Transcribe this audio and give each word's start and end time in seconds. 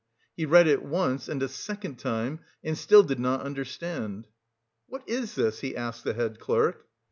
He 0.35 0.47
read 0.47 0.65
it 0.65 0.81
once, 0.81 1.29
and 1.29 1.43
a 1.43 1.47
second 1.47 1.97
time, 1.99 2.39
and 2.63 2.75
still 2.75 3.03
did 3.03 3.19
not 3.19 3.41
understand. 3.41 4.25
"What 4.87 5.07
is 5.07 5.35
this?" 5.35 5.59
he 5.59 5.77
asked 5.77 6.05
the 6.05 6.15
head 6.15 6.39
clerk. 6.39 6.87